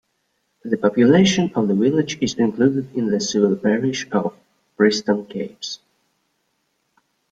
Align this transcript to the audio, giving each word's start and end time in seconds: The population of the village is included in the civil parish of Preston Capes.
The 0.63 0.77
population 0.77 1.51
of 1.53 1.67
the 1.67 1.75
village 1.75 2.17
is 2.23 2.33
included 2.33 2.91
in 2.95 3.11
the 3.11 3.19
civil 3.21 3.55
parish 3.55 4.07
of 4.11 4.33
Preston 4.75 5.27
Capes. 5.27 5.77